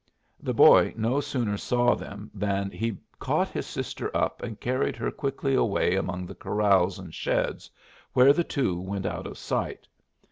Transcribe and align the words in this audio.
The 0.39 0.55
boy 0.55 0.95
no 0.97 1.19
sooner 1.21 1.57
saw 1.57 1.93
them 1.93 2.31
than 2.33 2.71
he 2.71 2.97
caught 3.19 3.49
his 3.49 3.67
sister 3.67 4.09
up 4.17 4.41
and 4.41 4.59
carried 4.59 4.95
her 4.95 5.11
quickly 5.11 5.53
away 5.53 5.93
among 5.95 6.25
the 6.25 6.33
corrals 6.33 6.97
and 6.97 7.13
sheds, 7.13 7.69
where 8.13 8.33
the 8.33 8.43
two 8.43 8.79
went 8.81 9.05
out 9.05 9.27
of 9.27 9.37
sight. 9.37 9.87